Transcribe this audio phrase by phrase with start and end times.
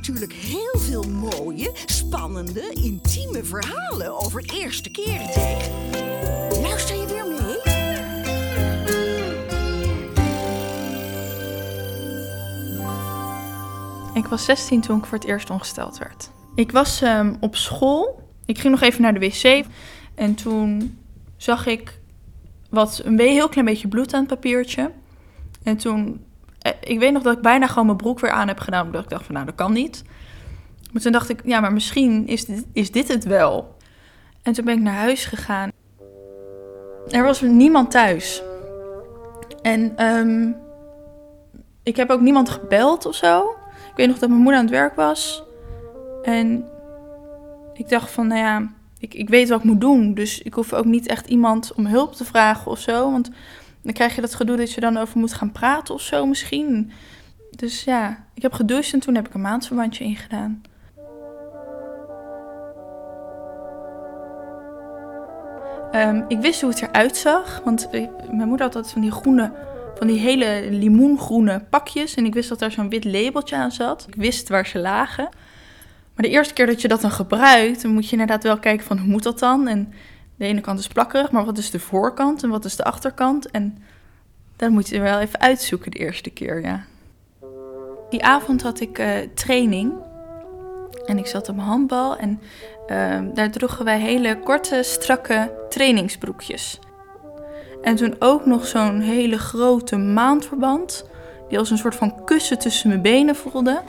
[0.00, 5.72] natuurlijk heel veel mooie, spannende, intieme verhalen over eerste keren tegen.
[6.62, 7.78] Luister je weer mee?
[14.22, 16.30] Ik was 16 toen ik voor het eerst ongesteld werd.
[16.54, 18.28] Ik was ehm, op school.
[18.46, 19.64] Ik ging nog even naar de wc.
[20.14, 20.98] En toen
[21.36, 22.00] zag ik
[22.70, 24.90] wat een heel klein beetje bloed aan het papiertje.
[25.62, 26.24] En toen,
[26.80, 28.86] ik weet nog dat ik bijna gewoon mijn broek weer aan heb gedaan.
[28.86, 30.04] Omdat ik dacht van nou, dat kan niet.
[30.92, 33.76] Maar toen dacht ik, ja, maar misschien is dit, is dit het wel.
[34.42, 35.70] En toen ben ik naar huis gegaan.
[37.08, 38.42] Er was niemand thuis.
[39.62, 40.52] En ehm,
[41.82, 43.40] ik heb ook niemand gebeld of zo.
[43.90, 45.42] Ik weet nog dat mijn moeder aan het werk was.
[46.22, 46.64] En
[47.74, 50.14] ik dacht van, nou ja, ik, ik weet wat ik moet doen.
[50.14, 53.10] Dus ik hoef ook niet echt iemand om hulp te vragen of zo.
[53.10, 53.30] Want
[53.82, 56.92] dan krijg je dat gedoe dat je dan over moet gaan praten of zo misschien.
[57.50, 60.62] Dus ja, ik heb gedoucht en toen heb ik een maandverbandje ingedaan.
[65.90, 69.10] Ehm, ik wist hoe het eruit zag, want eh, mijn moeder had altijd van die
[69.10, 69.52] groene,
[69.94, 72.14] van die hele limoengroene pakjes.
[72.14, 74.04] En ik wist dat daar zo'n wit labeltje aan zat.
[74.08, 75.28] Ik wist waar ze lagen.
[76.14, 78.86] Maar de eerste keer dat je dat dan gebruikt, dan moet je inderdaad wel kijken
[78.86, 79.68] van hoe moet dat dan?
[79.68, 79.92] En
[80.40, 83.50] de ene kant is plakkerig, maar wat is de voorkant en wat is de achterkant?
[83.50, 83.82] En
[84.56, 86.84] dat moet je wel even uitzoeken de eerste keer, ja.
[88.10, 89.92] Die avond had ik uh, training
[91.06, 92.40] en ik zat op handbal en
[92.88, 96.78] uh, daar droegen wij hele korte, strakke trainingsbroekjes.
[97.82, 101.04] En toen ook nog zo'n hele grote maandverband,
[101.48, 103.80] die als een soort van kussen tussen mijn benen voelde.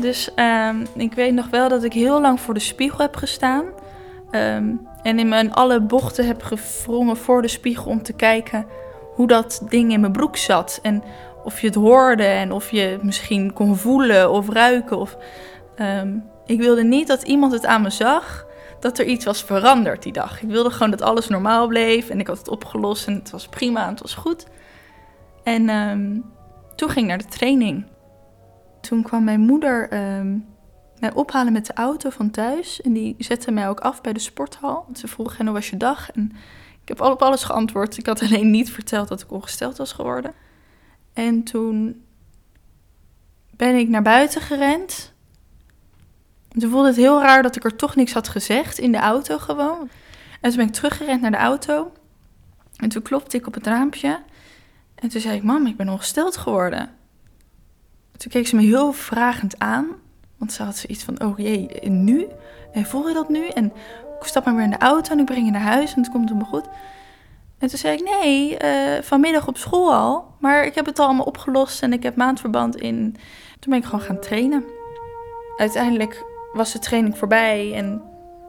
[0.00, 3.64] Dus um, ik weet nog wel dat ik heel lang voor de spiegel heb gestaan.
[4.34, 8.66] Um, en in mijn alle bochten heb gevrongen voor de spiegel om te kijken
[9.14, 10.78] hoe dat ding in mijn broek zat.
[10.82, 11.02] En
[11.44, 14.98] of je het hoorde en of je het misschien kon voelen of ruiken.
[14.98, 15.16] Of,
[15.78, 18.46] um, ik wilde niet dat iemand het aan me zag
[18.80, 20.42] dat er iets was veranderd die dag.
[20.42, 23.48] Ik wilde gewoon dat alles normaal bleef en ik had het opgelost en het was
[23.48, 24.46] prima en het was goed.
[25.42, 26.24] En um,
[26.74, 27.86] toen ging ik naar de training.
[28.80, 29.88] Toen kwam mijn moeder
[31.12, 32.80] ophalen met de auto van thuis.
[32.80, 34.86] En die zette mij ook af bij de sporthal.
[34.92, 36.10] Ze vroeg, en hoe was je dag?
[36.10, 36.32] En
[36.82, 37.98] ik heb op alles geantwoord.
[37.98, 40.32] Ik had alleen niet verteld dat ik ongesteld was geworden.
[41.12, 42.04] En toen
[43.50, 45.12] ben ik naar buiten gerend.
[46.48, 48.98] En toen voelde het heel raar dat ik er toch niks had gezegd in de
[48.98, 49.88] auto gewoon.
[50.40, 51.92] En toen ben ik teruggerend naar de auto.
[52.76, 54.22] En toen klopte ik op het raampje.
[54.94, 56.90] En toen zei ik, mam, ik ben ongesteld geworden.
[58.16, 59.86] Toen keek ze me heel vragend aan.
[60.44, 62.26] Want ze had zoiets van, oh jee, nu?
[62.72, 63.48] En voel je dat nu?
[63.48, 63.64] En
[64.20, 66.10] ik stap maar weer in de auto en ik breng je naar huis en het
[66.10, 66.64] komt me goed.
[67.58, 70.24] En toen zei ik, nee, uh, vanmiddag op school al.
[70.38, 73.16] Maar ik heb het al allemaal opgelost en ik heb maandverband in.
[73.58, 74.64] Toen ben ik gewoon gaan trainen.
[75.56, 78.02] Uiteindelijk was de training voorbij en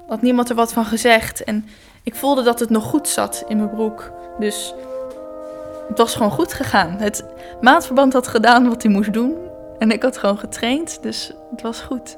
[0.08, 1.44] had niemand er wat van gezegd.
[1.44, 1.66] En
[2.04, 4.12] ik voelde dat het nog goed zat in mijn broek.
[4.40, 4.74] Dus
[5.88, 6.90] het was gewoon goed gegaan.
[6.98, 7.26] Het
[7.62, 9.45] maandverband had gedaan wat hij moest doen.
[9.80, 12.18] En ik had gewoon getraind, dus het was goed.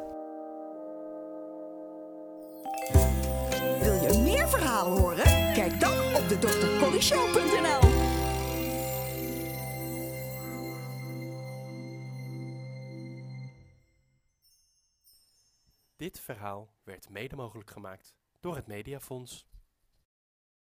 [3.80, 5.54] Wil je meer verhalen horen?
[5.54, 7.88] Kijk dan op de drcollyshow.nl
[15.96, 19.48] Dit verhaal werd mede mogelijk gemaakt door het Mediafonds.